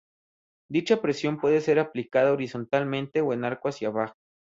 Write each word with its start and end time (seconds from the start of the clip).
Dicha 0.67 0.99
presión 0.99 1.39
puede 1.39 1.61
ser 1.61 1.77
aplicada 1.77 2.31
horizontalmente 2.31 3.21
o 3.21 3.33
en 3.33 3.45
arco 3.45 3.69
hacia 3.69 3.89
abajo. 3.89 4.15